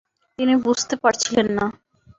[0.39, 1.65] তিনি বুঝতে পারছিলেন না।